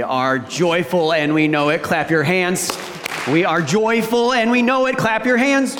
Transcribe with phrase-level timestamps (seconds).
[0.00, 1.82] We are joyful and we know it.
[1.82, 2.74] Clap your hands.
[3.28, 4.96] We are joyful and we know it.
[4.96, 5.76] Clap your hands.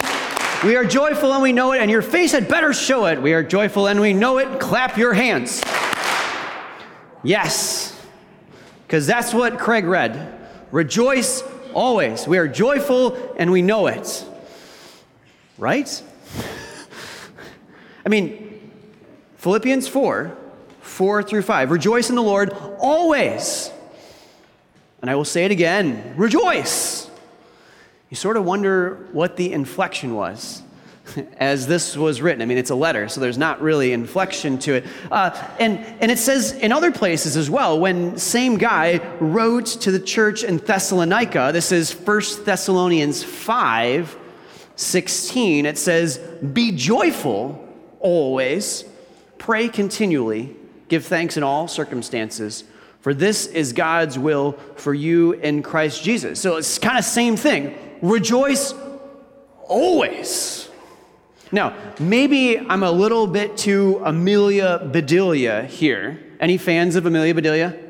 [0.62, 3.22] We are joyful and we know it, and your face had better show it.
[3.22, 4.60] We are joyful and we know it.
[4.60, 5.62] Clap your hands.
[7.22, 7.98] Yes,
[8.86, 10.38] because that's what Craig read.
[10.70, 11.42] Rejoice
[11.72, 12.28] always.
[12.28, 14.22] We are joyful and we know it.
[15.56, 16.02] Right?
[18.04, 18.70] I mean,
[19.38, 20.36] Philippians 4
[20.82, 21.70] 4 through 5.
[21.70, 23.72] Rejoice in the Lord always.
[25.00, 27.10] And I will say it again rejoice.
[28.10, 30.62] You sort of wonder what the inflection was
[31.36, 32.42] as this was written.
[32.42, 34.86] I mean, it's a letter, so there's not really inflection to it.
[35.10, 39.90] Uh, and, and it says in other places as well, when same guy wrote to
[39.90, 44.16] the church in Thessalonica, this is 1 Thessalonians 5
[44.76, 47.68] 16, it says, Be joyful
[48.00, 48.86] always,
[49.36, 50.56] pray continually,
[50.88, 52.64] give thanks in all circumstances.
[53.00, 56.40] For this is God's will for you in Christ Jesus.
[56.40, 57.76] So it's kind of same thing.
[58.02, 58.74] Rejoice
[59.66, 60.68] always.
[61.52, 66.20] Now, maybe I'm a little bit too Amelia Bedelia here.
[66.38, 67.89] Any fans of Amelia Bedelia?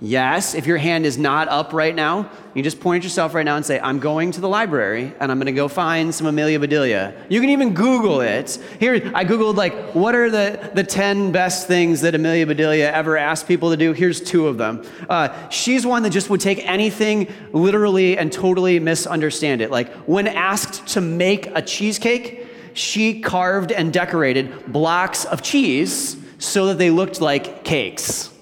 [0.00, 0.54] Yes.
[0.54, 3.56] If your hand is not up right now, you just point at yourself right now
[3.56, 6.60] and say, I'm going to the library and I'm going to go find some Amelia
[6.60, 7.14] Bedelia.
[7.28, 8.60] You can even Google it.
[8.78, 13.16] Here, I Googled, like, what are the, the 10 best things that Amelia Bedelia ever
[13.16, 13.92] asked people to do?
[13.92, 14.84] Here's two of them.
[15.08, 19.72] Uh, she's one that just would take anything literally and totally misunderstand it.
[19.72, 26.66] Like, when asked to make a cheesecake, she carved and decorated blocks of cheese so
[26.66, 28.32] that they looked like cakes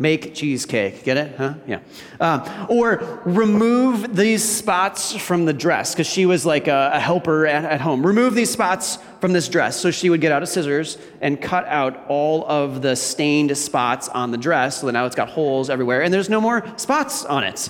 [0.00, 1.04] make cheesecake.
[1.04, 1.36] Get it?
[1.36, 1.54] Huh?
[1.66, 1.80] Yeah.
[2.18, 7.46] Uh, or remove these spots from the dress, because she was like a, a helper
[7.46, 8.04] at, at, home.
[8.04, 9.78] Remove these spots from this dress.
[9.78, 14.08] So she would get out a scissors and cut out all of the stained spots
[14.08, 14.80] on the dress.
[14.80, 17.68] So now it's got holes everywhere, and there's no more spots on it.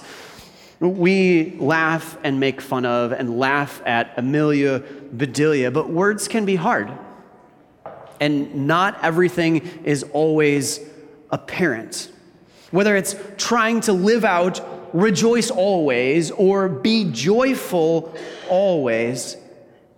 [0.79, 4.83] We laugh and make fun of and laugh at Amelia
[5.15, 6.91] Bedelia, but words can be hard.
[8.21, 10.81] And not everything is always
[11.31, 12.11] apparent.
[12.71, 14.61] Whether it's trying to live out
[14.93, 18.15] rejoice always or be joyful
[18.49, 19.37] always,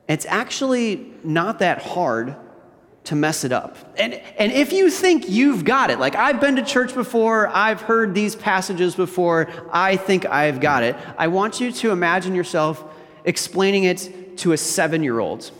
[0.08, 2.36] it's actually not that hard
[3.04, 3.76] to mess it up.
[3.98, 7.80] And, and if you think you've got it, like I've been to church before, I've
[7.80, 12.84] heard these passages before, I think I've got it, I want you to imagine yourself
[13.24, 15.50] explaining it to a seven year old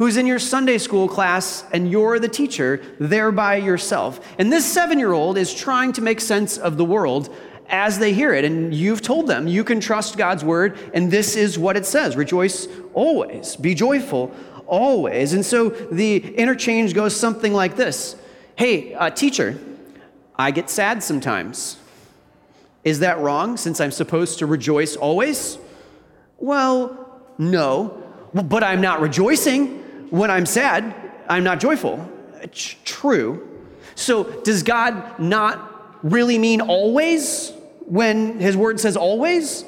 [0.00, 4.18] who's in your Sunday school class and you're the teacher there by yourself.
[4.38, 7.28] And this seven year old is trying to make sense of the world
[7.68, 8.46] as they hear it.
[8.46, 12.16] And you've told them you can trust God's word, and this is what it says
[12.16, 14.34] rejoice always, be joyful
[14.66, 15.34] always.
[15.34, 18.16] And so the interchange goes something like this
[18.56, 19.58] Hey, uh, teacher,
[20.34, 21.76] I get sad sometimes.
[22.84, 25.58] Is that wrong since I'm supposed to rejoice always?
[26.38, 29.79] Well, no, but I'm not rejoicing
[30.10, 30.94] when I'm sad,
[31.28, 32.08] I'm not joyful.
[32.42, 33.46] It's true.
[33.94, 37.52] So, does God not really mean always
[37.86, 39.64] when his word says always?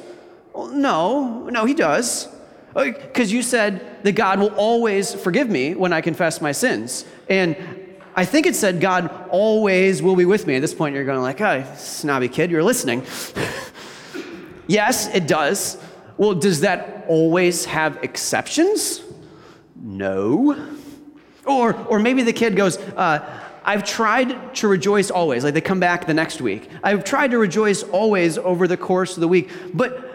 [0.52, 2.28] Well, no, no, he does.
[2.74, 7.04] Uh, because you said that God will always forgive me when I confess my sins.
[7.28, 7.56] And
[8.14, 10.56] I think it said God always will be with me.
[10.56, 13.04] At this point, you're going like, oh, snobby kid, you're listening.
[14.66, 15.78] yes, it does.
[16.16, 19.02] Well, does that always have exceptions?
[19.82, 20.56] No.
[21.44, 25.44] Or, or maybe the kid goes, uh, I've tried to rejoice always.
[25.44, 26.70] Like they come back the next week.
[26.82, 30.08] I've tried to rejoice always over the course of the week, but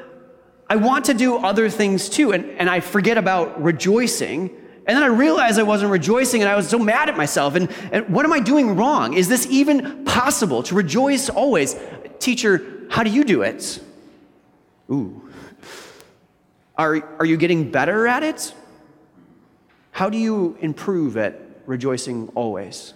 [0.69, 2.31] I want to do other things too.
[2.31, 4.49] And, and I forget about rejoicing.
[4.85, 7.55] And then I realized I wasn't rejoicing and I was so mad at myself.
[7.55, 9.13] And, and what am I doing wrong?
[9.13, 11.75] Is this even possible to rejoice always?
[12.19, 13.81] Teacher, how do you do it?
[14.89, 15.29] Ooh.
[16.77, 18.53] Are, are you getting better at it?
[19.97, 22.93] How do you improve at rejoicing always?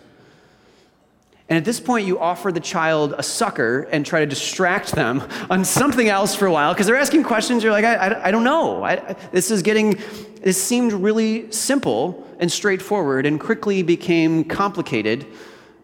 [1.50, 5.24] And at this point, you offer the child a sucker and try to distract them
[5.50, 7.64] on something else for a while because they're asking questions.
[7.64, 8.84] You're like, I, I, I don't know.
[8.84, 10.00] I, this is getting,
[10.44, 15.26] this seemed really simple and straightforward and quickly became complicated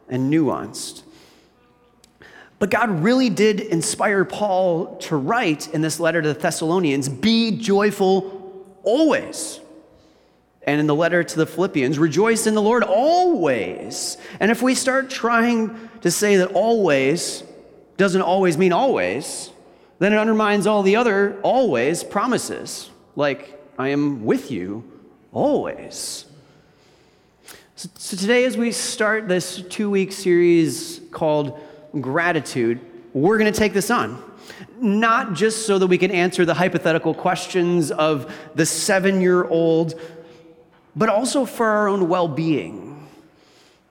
[0.10, 1.02] and nuanced.
[2.60, 7.58] But God really did inspire Paul to write in this letter to the Thessalonians be
[7.58, 9.62] joyful always
[10.68, 14.18] and in the letter to the Philippians, rejoice in the Lord always.
[14.40, 17.44] And if we start trying to say that always
[17.96, 19.50] doesn't always mean always,
[20.00, 24.84] then it undermines all the other always promises, like, I am with you
[25.32, 26.26] always.
[27.76, 31.60] So, so today, as we start this two week series called
[32.00, 32.80] Gratitude,
[33.14, 34.24] we're going to take this on.
[34.80, 40.00] Not just so that we can answer the hypothetical questions of the seven year old,
[40.98, 43.08] but also for our own well being.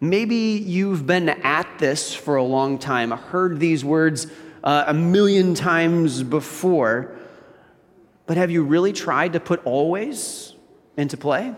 [0.01, 4.27] Maybe you've been at this for a long time, heard these words
[4.63, 7.17] uh, a million times before,
[8.27, 10.53] but have you really tried to put always
[10.97, 11.55] into play?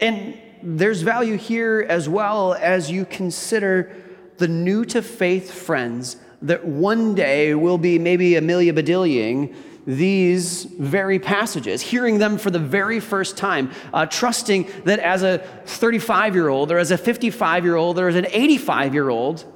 [0.00, 3.96] And there's value here as well as you consider
[4.36, 9.54] the new to faith friends that one day will be maybe Amelia Bedelia-ing
[9.88, 15.38] these very passages, hearing them for the very first time, uh, trusting that as a
[15.64, 19.50] 35 year old or as a 55 year old or as an 85 year old,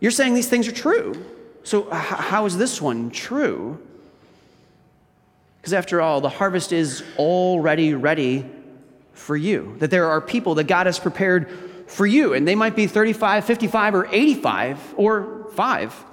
[0.00, 1.24] you're saying these things are true.
[1.62, 3.80] So, h- how is this one true?
[5.60, 8.44] Because after all, the harvest is already ready
[9.12, 9.76] for you.
[9.78, 11.48] That there are people that God has prepared
[11.86, 16.04] for you, and they might be 35, 55, or 85, or 5.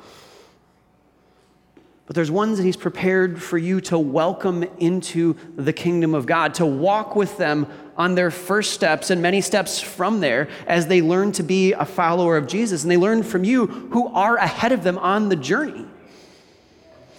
[2.06, 6.56] But there's ones that He's prepared for you to welcome into the kingdom of God,
[6.56, 11.02] to walk with them on their first steps and many steps from there as they
[11.02, 12.84] learn to be a follower of Jesus.
[12.84, 15.86] And they learn from you who are ahead of them on the journey.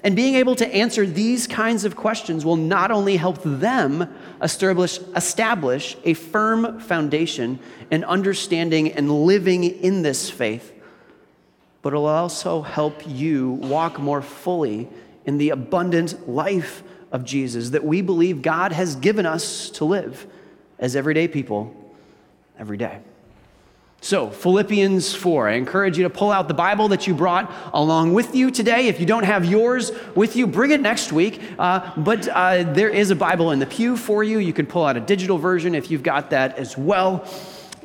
[0.02, 4.98] And being able to answer these kinds of questions will not only help them establish,
[5.16, 7.58] establish a firm foundation
[7.90, 10.73] in understanding and living in this faith,
[11.84, 14.88] but it will also help you walk more fully
[15.26, 16.82] in the abundant life
[17.12, 20.26] of Jesus that we believe God has given us to live
[20.78, 21.76] as everyday people
[22.58, 23.00] every day.
[24.00, 25.48] So, Philippians 4.
[25.50, 28.88] I encourage you to pull out the Bible that you brought along with you today.
[28.88, 31.38] If you don't have yours with you, bring it next week.
[31.58, 34.38] Uh, but uh, there is a Bible in the pew for you.
[34.38, 37.26] You can pull out a digital version if you've got that as well.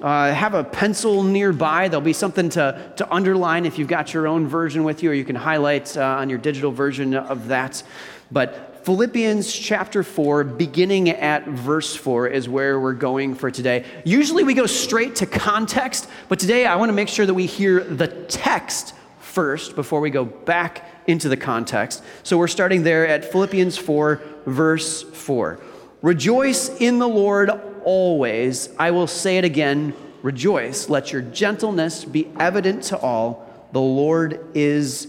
[0.01, 1.89] Uh, have a pencil nearby.
[1.89, 5.13] There'll be something to, to underline if you've got your own version with you, or
[5.13, 7.83] you can highlight uh, on your digital version of that.
[8.31, 13.83] But Philippians chapter 4, beginning at verse 4, is where we're going for today.
[14.05, 17.45] Usually we go straight to context, but today I want to make sure that we
[17.45, 22.03] hear the text first before we go back into the context.
[22.23, 25.59] So we're starting there at Philippians 4, verse 4.
[26.01, 27.49] Rejoice in the Lord
[27.83, 28.69] always.
[28.77, 30.89] I will say it again rejoice.
[30.89, 33.47] Let your gentleness be evident to all.
[33.71, 35.07] The Lord is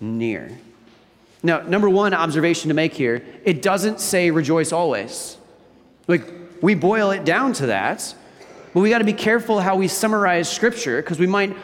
[0.00, 0.50] near.
[1.42, 5.36] Now, number one observation to make here it doesn't say rejoice always.
[6.06, 6.24] Like,
[6.60, 8.14] we boil it down to that,
[8.74, 11.56] but we got to be careful how we summarize scripture because we might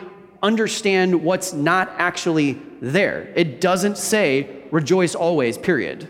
[0.42, 3.32] understand what's not actually there.
[3.34, 6.08] It doesn't say rejoice always, period.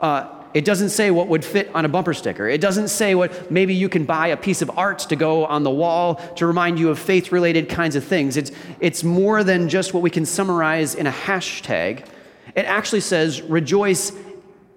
[0.00, 2.48] Uh, it doesn't say what would fit on a bumper sticker.
[2.48, 5.64] It doesn't say what maybe you can buy a piece of art to go on
[5.64, 8.38] the wall to remind you of faith related kinds of things.
[8.38, 8.50] It's,
[8.80, 12.06] it's more than just what we can summarize in a hashtag.
[12.54, 14.12] It actually says, rejoice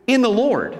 [0.06, 0.78] in the Lord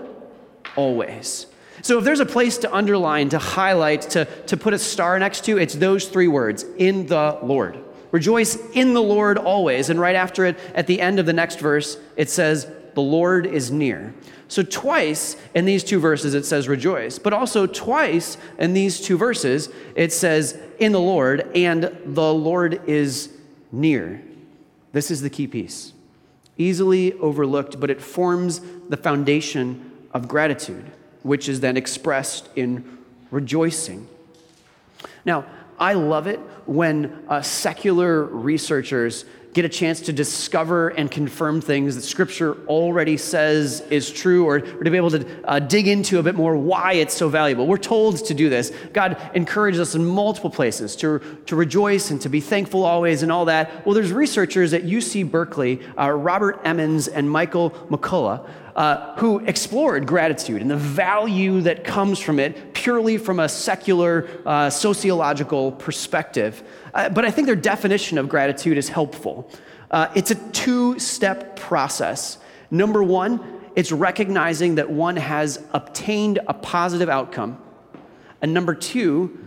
[0.76, 1.48] always.
[1.82, 5.46] So if there's a place to underline, to highlight, to, to put a star next
[5.46, 7.80] to, it's those three words in the Lord.
[8.12, 9.90] Rejoice in the Lord always.
[9.90, 13.46] And right after it, at the end of the next verse, it says, the Lord
[13.46, 14.14] is near.
[14.48, 17.20] So, twice in these two verses, it says rejoice.
[17.20, 22.82] But also, twice in these two verses, it says in the Lord, and the Lord
[22.88, 23.32] is
[23.72, 24.24] near.
[24.92, 25.94] This is the key piece
[26.60, 30.86] easily overlooked, but it forms the foundation of gratitude,
[31.24, 33.00] which is then expressed in
[33.32, 34.08] rejoicing.
[35.26, 35.46] Now,
[35.80, 41.96] I love it when uh, secular researchers get a chance to discover and confirm things
[41.96, 46.20] that Scripture already says is true, or, or to be able to uh, dig into
[46.20, 47.66] a bit more why it's so valuable.
[47.66, 48.72] We're told to do this.
[48.94, 53.32] God encourages us in multiple places to, to rejoice and to be thankful always and
[53.32, 53.86] all that.
[53.86, 58.48] Well, there's researchers at UC Berkeley, uh, Robert Emmons and Michael McCullough,
[58.80, 64.30] uh, who explored gratitude and the value that comes from it purely from a secular
[64.46, 66.64] uh, sociological perspective.
[66.94, 69.52] Uh, but I think their definition of gratitude is helpful.
[69.92, 72.38] Uh, it's a two step process.
[72.72, 77.62] Number one, it's recognizing that one has obtained a positive outcome.
[78.42, 79.38] And number two,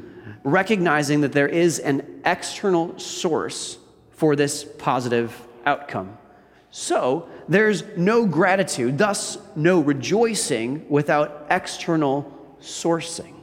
[0.45, 3.79] recognizing that there is an external source
[4.11, 5.35] for this positive
[5.65, 6.19] outcome.
[6.73, 13.35] So there's no gratitude, thus, no rejoicing without external sourcing.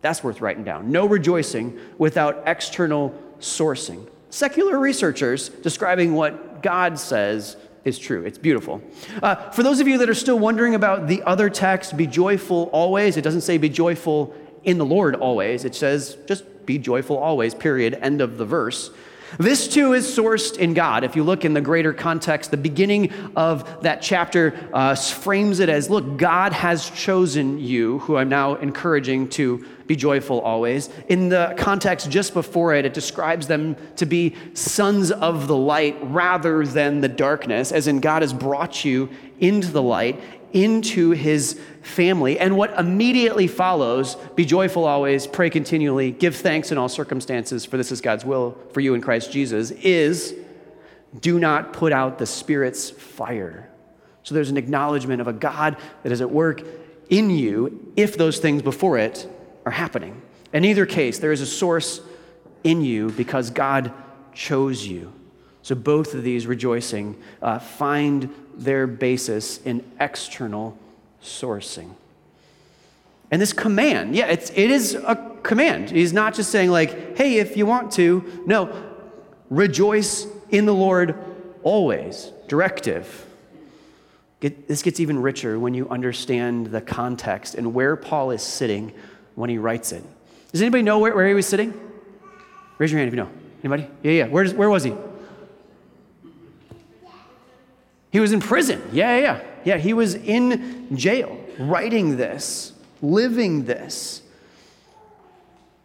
[0.00, 0.92] That's worth writing down.
[0.92, 4.08] No rejoicing without external sourcing.
[4.30, 8.24] Secular researchers describing what God says is true.
[8.24, 8.80] It's beautiful.
[9.20, 12.70] Uh, for those of you that are still wondering about the other text, be joyful
[12.72, 14.32] always, it doesn't say be joyful
[14.62, 15.64] in the Lord always.
[15.64, 18.90] It says just be joyful always, period, end of the verse.
[19.36, 21.04] This too is sourced in God.
[21.04, 25.68] If you look in the greater context, the beginning of that chapter uh, frames it
[25.68, 30.90] as look, God has chosen you, who I'm now encouraging to be joyful always.
[31.08, 35.96] In the context just before it, it describes them to be sons of the light
[36.02, 39.08] rather than the darkness, as in God has brought you
[39.40, 40.20] into the light,
[40.52, 42.38] into his family.
[42.38, 47.76] And what immediately follows be joyful always, pray continually, give thanks in all circumstances, for
[47.76, 50.34] this is God's will for you in Christ Jesus, is
[51.20, 53.70] do not put out the Spirit's fire.
[54.22, 56.62] So there's an acknowledgement of a God that is at work
[57.08, 59.26] in you if those things before it
[59.64, 60.20] are happening.
[60.52, 62.00] In either case, there is a source
[62.64, 63.92] in you because God
[64.34, 65.12] chose you.
[65.68, 70.78] So both of these rejoicing uh, find their basis in external
[71.22, 71.90] sourcing.
[73.30, 75.90] And this command, yeah, it's, it is a command.
[75.90, 78.42] He's not just saying, like, hey, if you want to.
[78.46, 78.74] No,
[79.50, 81.14] rejoice in the Lord
[81.62, 82.32] always.
[82.46, 83.26] Directive.
[84.40, 88.94] Get, this gets even richer when you understand the context and where Paul is sitting
[89.34, 90.02] when he writes it.
[90.50, 91.78] Does anybody know where, where he was sitting?
[92.78, 93.30] Raise your hand if you know.
[93.62, 93.86] Anybody?
[94.02, 94.26] Yeah, yeah.
[94.28, 94.94] Where, does, where was he?
[98.10, 98.82] He was in prison.
[98.92, 99.76] Yeah, yeah, yeah.
[99.76, 102.72] He was in jail writing this,
[103.02, 104.22] living this.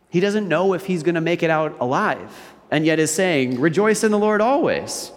[0.09, 3.59] He doesn't know if he's going to make it out alive, and yet is saying,
[3.59, 5.11] Rejoice in the Lord always.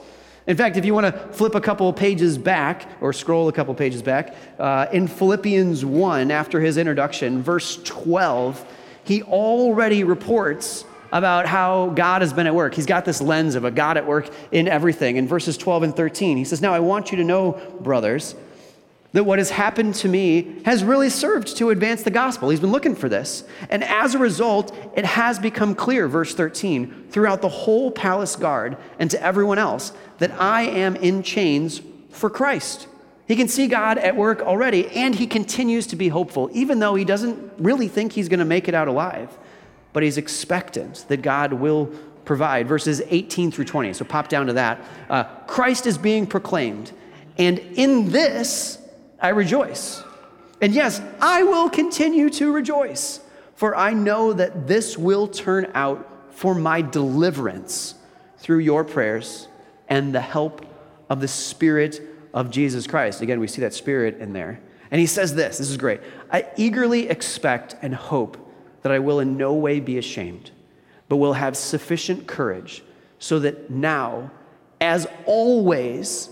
[0.46, 3.75] In fact, if you want to flip a couple pages back or scroll a couple
[3.75, 8.64] pages back, uh, in Philippians 1, after his introduction, verse 12,
[9.02, 12.75] he already reports about how God has been at work.
[12.75, 15.16] He's got this lens of a God at work in everything.
[15.16, 18.34] In verses 12 and 13, he says, Now I want you to know, brothers,
[19.12, 22.50] that what has happened to me has really served to advance the gospel.
[22.50, 23.44] He's been looking for this.
[23.70, 28.76] And as a result, it has become clear, verse 13, throughout the whole palace guard
[28.98, 32.88] and to everyone else, that I am in chains for Christ.
[33.26, 36.94] He can see God at work already, and he continues to be hopeful, even though
[36.94, 39.36] he doesn't really think he's going to make it out alive
[39.97, 41.87] but he's expectant that God will
[42.26, 42.69] provide.
[42.69, 43.95] Verses 18 through 20.
[43.95, 44.85] So pop down to that.
[45.09, 46.93] Uh, Christ is being proclaimed,
[47.38, 48.76] and in this
[49.19, 50.05] I rejoice.
[50.61, 53.21] And yes, I will continue to rejoice,
[53.55, 57.95] for I know that this will turn out for my deliverance
[58.37, 59.49] through your prayers
[59.88, 60.67] and the help
[61.09, 62.03] of the Spirit
[62.35, 63.23] of Jesus Christ.
[63.23, 64.61] Again, we see that Spirit in there.
[64.91, 66.03] And he says this this is great.
[66.31, 68.43] I eagerly expect and hope
[68.87, 70.52] that I will in no way be ashamed,
[71.09, 72.85] but will have sufficient courage
[73.19, 74.31] so that now,
[74.81, 76.31] as always,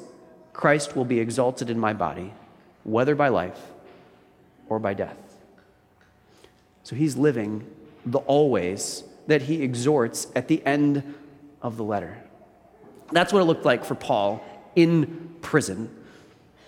[0.52, 2.32] Christ will be exalted in my body,
[2.84, 3.60] whether by life
[4.68, 5.16] or by death.
[6.84, 7.68] So he's living
[8.06, 11.02] the always that he exhorts at the end
[11.60, 12.16] of the letter.
[13.10, 14.44] That's what it looked like for Paul
[14.76, 15.92] in prison.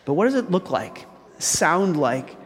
[0.05, 1.07] But what does it look like,
[1.39, 2.37] sound like,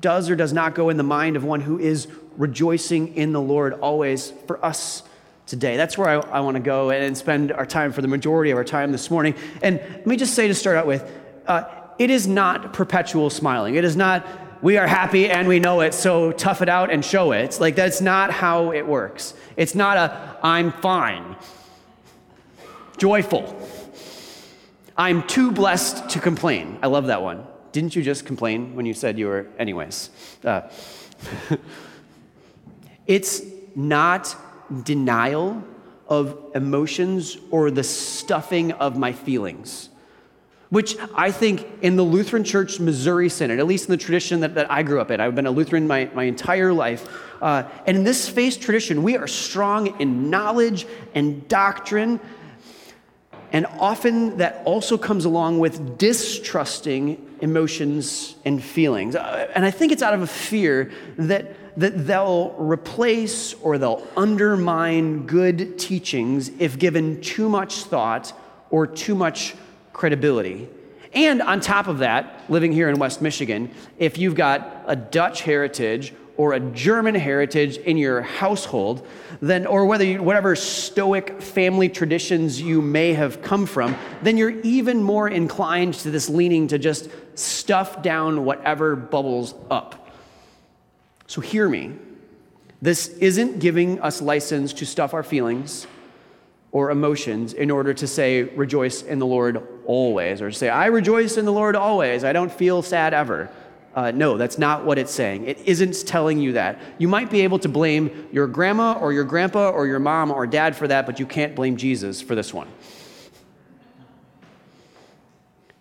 [0.00, 3.40] does or does not go in the mind of one who is rejoicing in the
[3.40, 5.02] Lord always for us
[5.46, 5.76] today.
[5.76, 8.56] That's where I, I want to go and spend our time for the majority of
[8.56, 9.34] our time this morning.
[9.62, 11.10] And let me just say to start out with
[11.46, 11.64] uh,
[11.98, 13.74] it is not perpetual smiling.
[13.74, 14.26] It is not,
[14.62, 17.60] we are happy and we know it, so tough it out and show it.
[17.60, 19.34] Like, that's not how it works.
[19.56, 21.36] It's not a, I'm fine,
[22.96, 23.56] joyful.
[24.96, 26.78] I'm too blessed to complain.
[26.82, 27.46] I love that one.
[27.72, 30.10] Didn't you just complain when you said you were, anyways?
[30.44, 30.62] Uh,
[33.06, 33.42] It's
[33.74, 34.34] not
[34.84, 35.62] denial
[36.08, 39.88] of emotions or the stuffing of my feelings,
[40.70, 44.54] which I think in the Lutheran Church Missouri Synod, at least in the tradition that,
[44.54, 47.08] that I grew up in, I've been a Lutheran my, my entire life.
[47.40, 52.20] Uh, and in this faith tradition, we are strong in knowledge and doctrine.
[53.52, 59.14] And often that also comes along with distrusting emotions and feelings.
[59.14, 64.06] Uh, and I think it's out of a fear that that they'll replace or they'll
[64.16, 68.32] undermine good teachings if given too much thought
[68.70, 69.54] or too much
[69.92, 70.68] credibility.
[71.12, 75.42] And on top of that, living here in West Michigan, if you've got a Dutch
[75.42, 79.06] heritage or a German heritage in your household,
[79.40, 84.58] then or whether you, whatever stoic family traditions you may have come from, then you're
[84.62, 87.08] even more inclined to this leaning to just
[87.38, 90.10] stuff down whatever bubbles up.
[91.26, 91.92] So hear me.
[92.82, 95.86] This isn't giving us license to stuff our feelings
[96.70, 100.86] or emotions in order to say, rejoice in the Lord always, or to say, I
[100.86, 102.24] rejoice in the Lord always.
[102.24, 103.48] I don't feel sad ever.
[103.94, 105.44] Uh, no, that's not what it's saying.
[105.46, 106.80] It isn't telling you that.
[106.98, 110.48] You might be able to blame your grandma or your grandpa or your mom or
[110.48, 112.68] dad for that, but you can't blame Jesus for this one.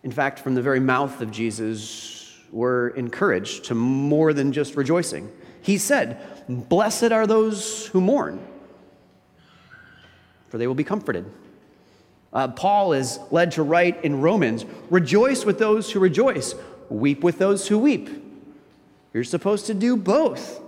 [0.03, 5.31] In fact, from the very mouth of Jesus, we're encouraged to more than just rejoicing.
[5.61, 8.45] He said, Blessed are those who mourn,
[10.49, 11.25] for they will be comforted.
[12.33, 16.55] Uh, Paul is led to write in Romans Rejoice with those who rejoice,
[16.89, 18.09] weep with those who weep.
[19.13, 20.59] You're supposed to do both.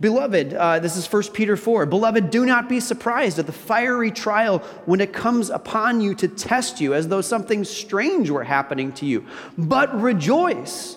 [0.00, 1.84] Beloved, uh, this is 1 Peter 4.
[1.84, 6.26] Beloved, do not be surprised at the fiery trial when it comes upon you to
[6.26, 9.26] test you as though something strange were happening to you.
[9.58, 10.96] But rejoice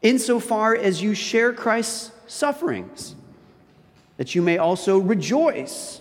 [0.00, 3.16] insofar as you share Christ's sufferings,
[4.16, 6.00] that you may also rejoice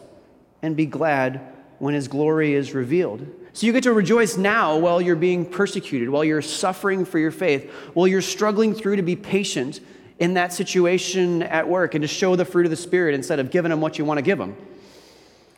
[0.62, 1.42] and be glad
[1.80, 3.26] when his glory is revealed.
[3.54, 7.32] So you get to rejoice now while you're being persecuted, while you're suffering for your
[7.32, 9.80] faith, while you're struggling through to be patient
[10.20, 13.52] in that situation at work and to show the fruit of the Spirit instead of
[13.52, 14.56] giving them what you want to give them.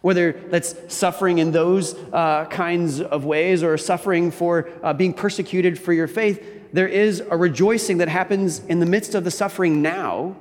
[0.02, 5.78] Whether that's suffering in those uh, kinds of ways or suffering for uh, being persecuted
[5.80, 9.82] for your faith, there is a rejoicing that happens in the midst of the suffering
[9.82, 10.36] now.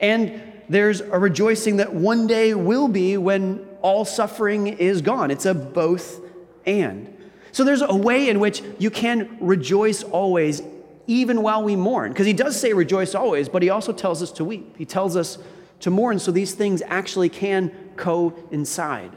[0.00, 5.30] And there's a rejoicing that one day will be when all suffering is gone.
[5.30, 6.20] It's a both
[6.66, 7.14] and.
[7.52, 10.62] So there's a way in which you can rejoice always,
[11.08, 12.12] even while we mourn.
[12.12, 14.76] Because he does say rejoice always, but he also tells us to weep.
[14.76, 15.38] He tells us
[15.80, 19.10] to mourn so these things actually can coincide.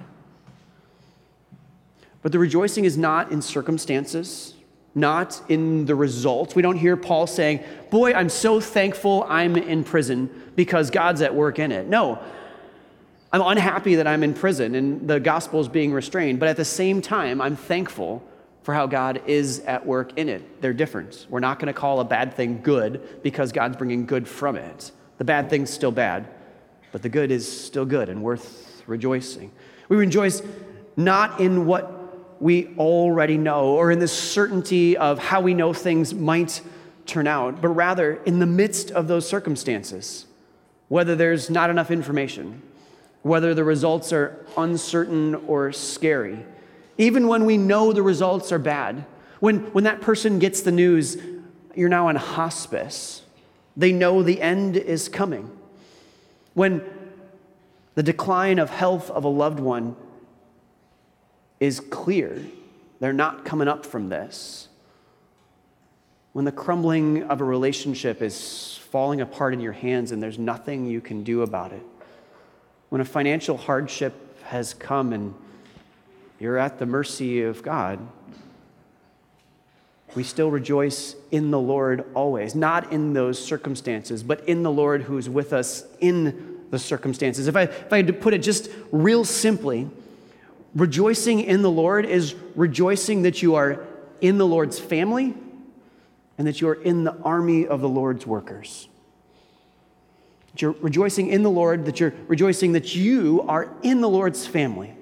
[2.23, 4.53] But the rejoicing is not in circumstances,
[4.95, 6.55] not in the results.
[6.55, 11.35] We don't hear Paul saying, Boy, I'm so thankful I'm in prison because God's at
[11.35, 11.87] work in it.
[11.87, 12.19] No,
[13.33, 16.65] I'm unhappy that I'm in prison and the gospel is being restrained, but at the
[16.65, 18.23] same time, I'm thankful
[18.63, 20.61] for how God is at work in it.
[20.61, 21.25] They're different.
[21.29, 24.91] We're not going to call a bad thing good because God's bringing good from it.
[25.17, 26.27] The bad thing's still bad,
[26.91, 29.51] but the good is still good and worth rejoicing.
[29.89, 30.41] We rejoice
[30.95, 36.13] not in what we already know or in the certainty of how we know things
[36.13, 36.61] might
[37.05, 40.25] turn out, but rather in the midst of those circumstances,
[40.87, 42.61] whether there's not enough information
[43.23, 46.43] whether the results are uncertain or scary.
[47.01, 49.05] Even when we know the results are bad,
[49.39, 51.17] when, when that person gets the news,
[51.73, 53.23] you're now in hospice,
[53.75, 55.49] they know the end is coming.
[56.53, 56.83] When
[57.95, 59.95] the decline of health of a loved one
[61.59, 62.39] is clear,
[62.99, 64.67] they're not coming up from this.
[66.33, 70.85] When the crumbling of a relationship is falling apart in your hands and there's nothing
[70.85, 71.81] you can do about it
[72.89, 75.33] when a financial hardship has come and
[76.41, 77.99] you're at the mercy of God,
[80.15, 85.03] we still rejoice in the Lord always, not in those circumstances, but in the Lord
[85.03, 87.47] who's with us in the circumstances.
[87.47, 89.87] If I, if I had to put it just real simply,
[90.73, 93.85] rejoicing in the Lord is rejoicing that you are
[94.19, 95.35] in the Lord's family
[96.37, 98.87] and that you are in the army of the Lord's workers.
[100.51, 104.47] That you're rejoicing in the Lord, that you're rejoicing that you are in the Lord's
[104.47, 104.95] family,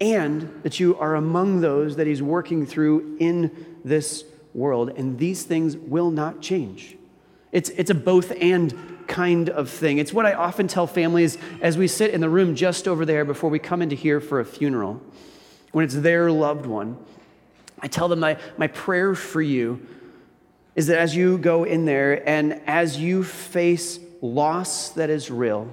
[0.00, 4.90] and that you are among those that He's working through in this world.
[4.90, 6.96] And these things will not change.
[7.52, 9.98] It's, it's a both and kind of thing.
[9.98, 13.24] It's what I often tell families as we sit in the room just over there
[13.24, 15.00] before we come into here for a funeral,
[15.72, 16.98] when it's their loved one.
[17.80, 19.86] I tell them my, my prayer for you
[20.76, 25.72] is that as you go in there and as you face loss that is real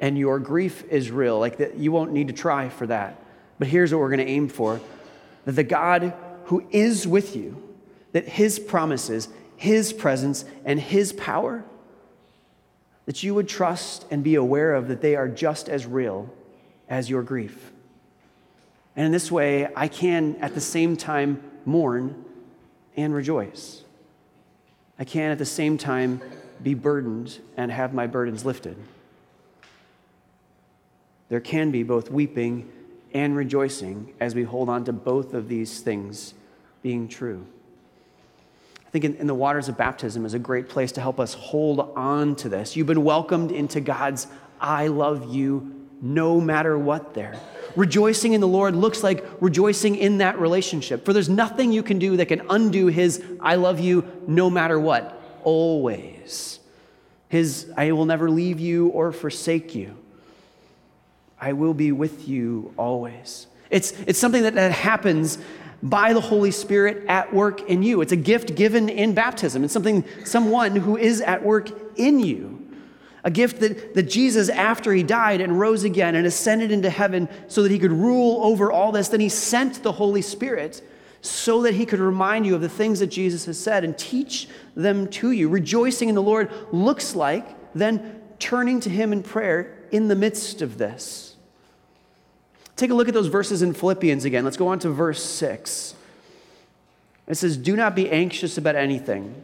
[0.00, 3.22] and your grief is real, like that you won't need to try for that.
[3.58, 4.80] But here's what we're going to aim for
[5.44, 6.12] that the God
[6.46, 7.62] who is with you,
[8.12, 11.64] that his promises, his presence, and his power,
[13.06, 16.28] that you would trust and be aware of that they are just as real
[16.88, 17.72] as your grief.
[18.96, 22.24] And in this way, I can at the same time mourn
[22.96, 23.84] and rejoice.
[24.98, 26.20] I can at the same time
[26.62, 28.76] be burdened and have my burdens lifted.
[31.28, 32.70] There can be both weeping
[33.16, 36.34] and rejoicing as we hold on to both of these things
[36.82, 37.46] being true.
[38.86, 41.32] I think in, in, the waters of baptism is a great place to help us
[41.32, 42.76] hold on to this.
[42.76, 44.26] You've been welcomed into God's
[44.60, 47.40] I love you no matter what there.
[47.74, 51.06] Rejoicing in the Lord looks like rejoicing in that relationship.
[51.06, 54.78] For there's nothing you can do that can undo his I love you no matter
[54.78, 56.60] what always.
[57.30, 59.96] His, I will never leave you or forsake you.
[61.46, 63.46] I will be with you always.
[63.70, 65.38] It's, it's something that, that happens
[65.80, 68.00] by the Holy Spirit at work in you.
[68.00, 69.62] It's a gift given in baptism.
[69.62, 72.66] It's something, someone who is at work in you.
[73.22, 77.28] A gift that, that Jesus, after he died and rose again and ascended into heaven
[77.46, 80.82] so that he could rule over all this, then he sent the Holy Spirit
[81.20, 84.48] so that he could remind you of the things that Jesus has said and teach
[84.74, 85.48] them to you.
[85.48, 90.62] Rejoicing in the Lord looks like then turning to him in prayer in the midst
[90.62, 91.25] of this.
[92.76, 94.44] Take a look at those verses in Philippians again.
[94.44, 95.94] Let's go on to verse 6.
[97.26, 99.42] It says, Do not be anxious about anything,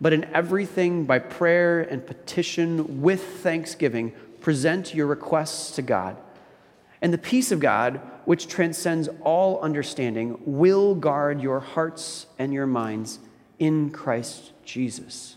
[0.00, 6.16] but in everything by prayer and petition with thanksgiving, present your requests to God.
[7.00, 12.66] And the peace of God, which transcends all understanding, will guard your hearts and your
[12.66, 13.20] minds
[13.58, 15.36] in Christ Jesus.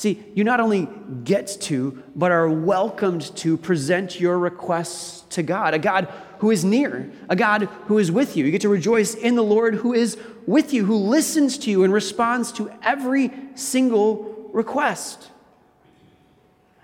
[0.00, 0.88] See, you not only
[1.24, 6.08] get to, but are welcomed to present your requests to God, a God
[6.38, 8.46] who is near, a God who is with you.
[8.46, 11.84] You get to rejoice in the Lord who is with you, who listens to you
[11.84, 15.28] and responds to every single request.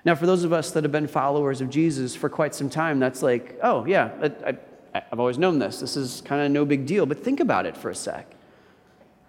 [0.04, 3.00] Now, for those of us that have been followers of Jesus for quite some time,
[3.00, 4.50] that's like, oh, yeah, I,
[4.94, 5.80] I, I've always known this.
[5.80, 7.06] This is kind of no big deal.
[7.06, 8.30] But think about it for a sec.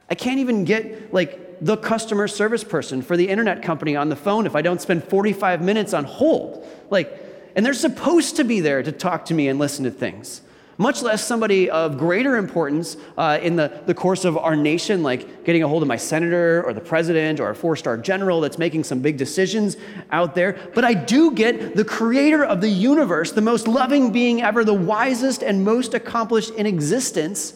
[0.09, 4.15] I can't even get like the customer service person for the internet company on the
[4.15, 6.65] phone if I don't spend 45 minutes on hold.
[6.89, 7.23] Like,
[7.55, 10.41] and they're supposed to be there to talk to me and listen to things,
[10.77, 15.43] much less somebody of greater importance uh, in the, the course of our nation, like
[15.43, 18.59] getting a hold of my senator or the president or a four star general that's
[18.59, 19.75] making some big decisions
[20.11, 20.69] out there.
[20.75, 24.73] But I do get the creator of the universe, the most loving being ever, the
[24.75, 27.55] wisest and most accomplished in existence,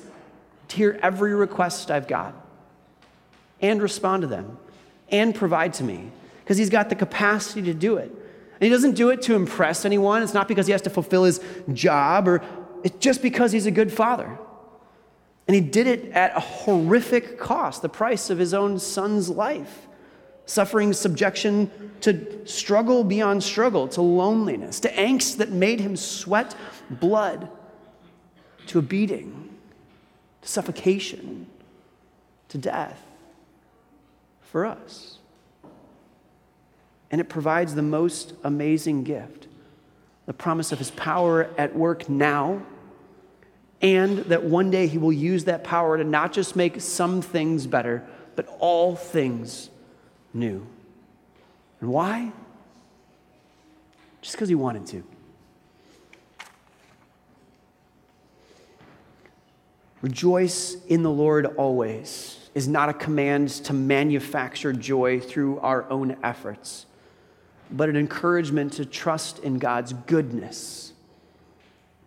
[0.69, 2.33] to hear every request I've got
[3.61, 4.57] and respond to them
[5.09, 8.09] and provide to me because he's got the capacity to do it.
[8.09, 10.23] And he doesn't do it to impress anyone.
[10.23, 11.39] It's not because he has to fulfill his
[11.73, 12.43] job or
[12.83, 14.37] it's just because he's a good father.
[15.47, 19.87] And he did it at a horrific cost, the price of his own son's life,
[20.45, 21.69] suffering subjection
[22.01, 26.55] to struggle beyond struggle, to loneliness, to angst that made him sweat
[26.89, 27.49] blood,
[28.67, 29.49] to a beating,
[30.41, 31.47] to suffocation,
[32.49, 33.10] to death
[34.51, 35.17] for us.
[37.09, 39.47] And it provides the most amazing gift
[40.27, 42.61] the promise of his power at work now,
[43.81, 47.65] and that one day he will use that power to not just make some things
[47.65, 49.69] better, but all things
[50.33, 50.65] new.
[51.81, 52.31] And why?
[54.21, 55.03] Just because he wanted to.
[60.01, 66.17] Rejoice in the Lord always is not a command to manufacture joy through our own
[66.23, 66.85] efforts,
[67.71, 70.91] but an encouragement to trust in God's goodness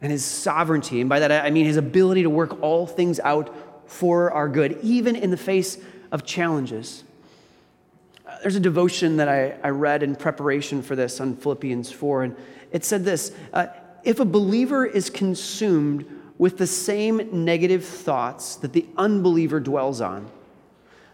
[0.00, 1.00] and his sovereignty.
[1.00, 3.54] And by that, I mean his ability to work all things out
[3.90, 5.78] for our good, even in the face
[6.12, 7.04] of challenges.
[8.26, 12.24] Uh, there's a devotion that I, I read in preparation for this on Philippians 4,
[12.24, 12.36] and
[12.70, 13.68] it said this uh,
[14.02, 16.04] If a believer is consumed
[16.44, 20.30] with the same negative thoughts that the unbeliever dwells on,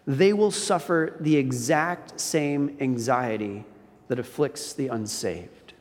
[0.04, 3.64] they will suffer the exact same anxiety
[4.08, 5.72] that afflicts the unsaved.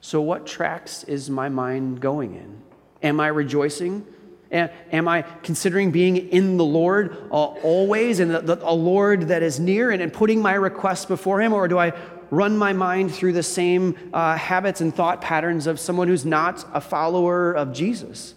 [0.00, 2.62] So, what tracks is my mind going in?
[3.02, 4.06] Am I rejoicing?
[4.50, 9.42] Am I considering being in the Lord uh, always and the, the, a Lord that
[9.42, 11.52] is near and, and putting my requests before Him?
[11.52, 11.92] Or do I
[12.30, 16.64] run my mind through the same uh, habits and thought patterns of someone who's not
[16.72, 18.34] a follower of Jesus.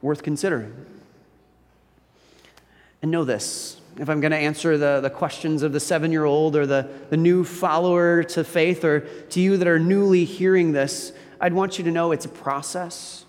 [0.00, 0.74] Worth considering.
[3.02, 6.24] And know this if I'm going to answer the, the questions of the seven year
[6.24, 10.72] old or the, the new follower to faith, or to you that are newly hearing
[10.72, 13.24] this, I'd want you to know it's a process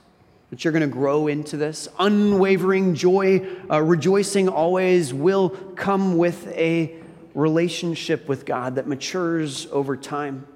[0.49, 1.87] that you're going to grow into this.
[1.99, 6.95] Unwavering joy, uh, rejoicing always will come with a
[7.33, 10.47] relationship with God that matures over time.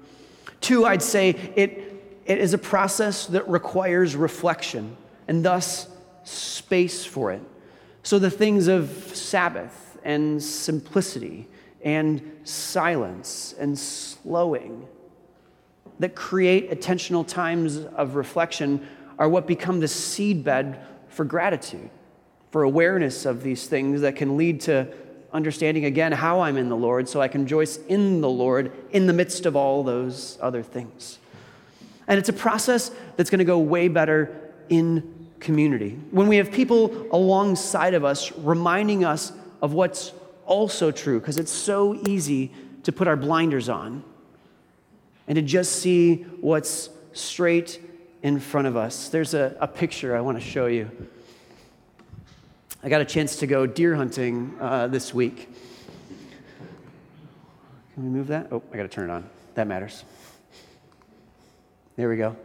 [0.60, 5.88] Two, I'd say it, it is a process that requires reflection and thus
[6.24, 7.42] space for it.
[8.02, 11.48] So the things of Sabbath and simplicity
[11.82, 14.86] and silence and slowing
[15.98, 18.86] that create attentional times of reflection
[19.18, 21.90] are what become the seedbed for gratitude,
[22.50, 24.86] for awareness of these things that can lead to
[25.32, 29.06] understanding again how I'm in the Lord so I can rejoice in the Lord in
[29.06, 31.18] the midst of all those other things.
[32.06, 35.98] And it's a process that's going to go way better in community.
[36.10, 40.12] When we have people alongside of us reminding us of what's
[40.46, 42.50] also true, because it's so easy
[42.84, 44.02] to put our blinders on
[45.26, 47.80] and to just see what's straight
[48.22, 49.10] in front of us.
[49.10, 50.90] There's a, a picture I want to show you.
[52.82, 55.52] I got a chance to go deer hunting uh, this week.
[57.94, 58.52] Can we move that?
[58.52, 59.28] Oh, I got to turn it on.
[59.54, 60.04] That matters.
[61.96, 62.36] There we go.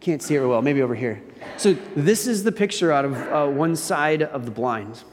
[0.00, 0.60] Can't see it well.
[0.62, 1.22] Maybe over here.
[1.56, 5.04] So, this is the picture out of uh, one side of the blind.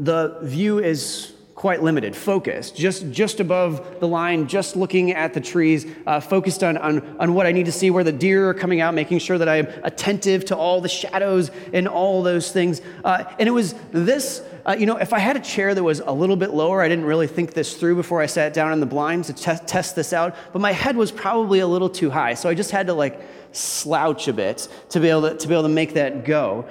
[0.00, 5.40] The view is quite limited, focused, just, just above the line, just looking at the
[5.40, 8.54] trees, uh, focused on, on, on what I need to see, where the deer are
[8.54, 12.50] coming out, making sure that I am attentive to all the shadows and all those
[12.50, 12.80] things.
[13.04, 16.00] Uh, and it was this, uh, you know, if I had a chair that was
[16.00, 18.80] a little bit lower, I didn't really think this through before I sat down in
[18.80, 22.10] the blinds to te- test this out, but my head was probably a little too
[22.10, 22.34] high.
[22.34, 23.20] So I just had to like
[23.52, 26.66] slouch a bit to be able to, to, be able to make that go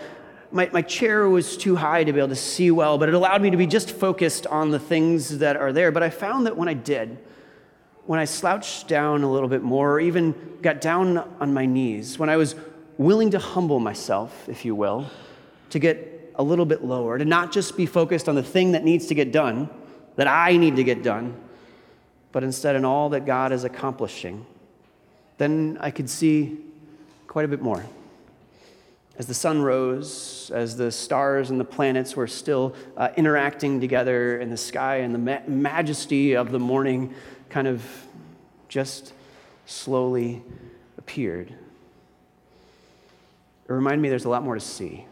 [0.54, 3.42] my, my chair was too high to be able to see well, but it allowed
[3.42, 5.92] me to be just focused on the things that are there.
[5.92, 7.18] But I found that when I did,
[8.06, 12.20] when I slouched down a little bit more, or even got down on my knees,
[12.20, 12.56] when I was
[13.00, 15.10] willing to humble myself, if you will,
[15.72, 18.84] to get a little bit lower, to not just be focused on the thing that
[18.84, 19.70] needs to get done,
[20.18, 21.36] that I need to get done,
[22.32, 24.46] but instead in all that God is accomplishing,
[25.40, 26.60] then I could see
[27.26, 27.84] quite a bit more.
[29.18, 34.40] As the sun rose, as the stars and the planets were still uh, interacting together
[34.40, 37.14] in the sky, and the ma- majesty of the morning
[37.50, 37.84] kind of
[38.70, 39.14] just
[39.68, 40.42] slowly
[40.98, 41.52] appeared.
[41.52, 45.06] It reminded me there's a lot more to see.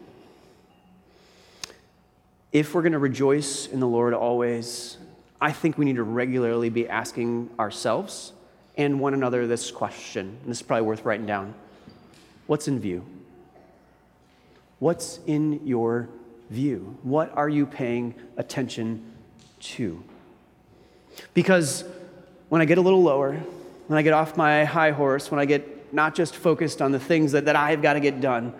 [2.50, 4.98] If we're going to rejoice in the Lord always,
[5.40, 8.32] I think we need to regularly be asking ourselves
[8.76, 10.38] and one another this question.
[10.42, 11.54] And this is probably worth writing down
[12.46, 13.04] What's in view?
[14.82, 16.08] What's in your
[16.50, 16.98] view?
[17.04, 19.12] What are you paying attention
[19.60, 20.02] to?
[21.34, 21.84] Because
[22.48, 23.34] when I get a little lower,
[23.86, 26.98] when I get off my high horse, when I get not just focused on the
[26.98, 28.54] things that, that I've got to get done,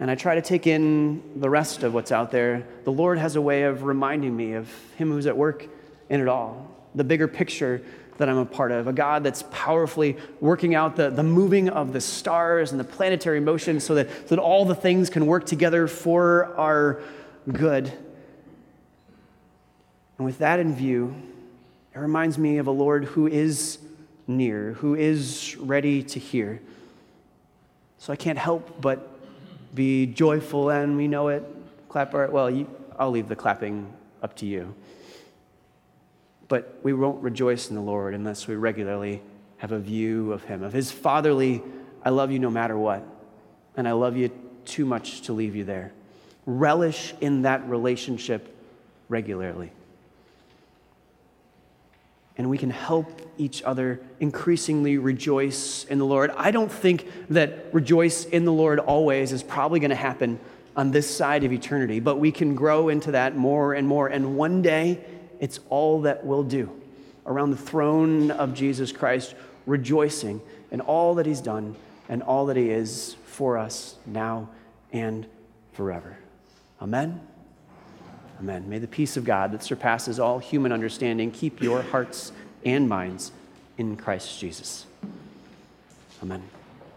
[0.00, 3.36] and I try to take in the rest of what's out there, the Lord has
[3.36, 5.68] a way of reminding me of Him who's at work
[6.08, 7.82] in it all, the bigger picture
[8.18, 11.92] that I'm a part of, a God that's powerfully working out the, the moving of
[11.92, 15.46] the stars and the planetary motion so that, so that all the things can work
[15.46, 17.00] together for our
[17.50, 17.92] good.
[20.18, 21.14] And with that in view,
[21.94, 23.78] it reminds me of a Lord who is
[24.26, 26.60] near, who is ready to hear.
[27.98, 29.08] So I can't help but
[29.74, 31.44] be joyful, and we know it.
[31.88, 34.74] Clap our, well, you, I'll leave the clapping up to you.
[36.52, 39.22] But we won't rejoice in the Lord unless we regularly
[39.56, 41.62] have a view of Him, of His fatherly,
[42.04, 43.02] I love you no matter what,
[43.74, 44.30] and I love you
[44.66, 45.92] too much to leave you there.
[46.44, 48.54] Relish in that relationship
[49.08, 49.72] regularly.
[52.36, 56.32] And we can help each other increasingly rejoice in the Lord.
[56.36, 60.38] I don't think that rejoice in the Lord always is probably going to happen
[60.76, 64.08] on this side of eternity, but we can grow into that more and more.
[64.08, 65.02] And one day,
[65.42, 66.70] it's all that we'll do
[67.26, 69.34] around the throne of Jesus Christ,
[69.66, 71.74] rejoicing in all that He's done
[72.08, 74.48] and all that He is for us now
[74.92, 75.26] and
[75.72, 76.16] forever.
[76.80, 77.20] Amen.
[78.38, 78.68] Amen.
[78.68, 82.30] May the peace of God that surpasses all human understanding keep your hearts
[82.64, 83.32] and minds
[83.78, 84.86] in Christ Jesus.
[86.22, 86.61] Amen.